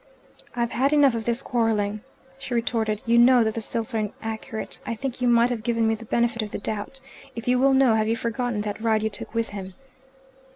"I've 0.55 0.71
had 0.71 0.93
enough 0.93 1.13
of 1.13 1.25
this 1.25 1.43
quarrelling," 1.43 2.01
she 2.39 2.55
retorted. 2.55 3.03
"You 3.05 3.19
know 3.19 3.43
that 3.43 3.53
the 3.53 3.61
Silts 3.61 3.93
are 3.93 3.99
inaccurate. 3.99 4.79
I 4.83 4.95
think 4.95 5.21
you 5.21 5.27
might 5.27 5.51
have 5.51 5.61
given 5.61 5.87
me 5.87 5.93
the 5.93 6.05
benefit 6.05 6.41
of 6.41 6.49
the 6.49 6.57
doubt. 6.57 6.99
If 7.35 7.47
you 7.47 7.59
will 7.59 7.75
know 7.75 7.93
have 7.93 8.07
you 8.07 8.15
forgotten 8.15 8.61
that 8.61 8.81
ride 8.81 9.03
you 9.03 9.11
took 9.11 9.35
with 9.35 9.49
him?" 9.49 9.75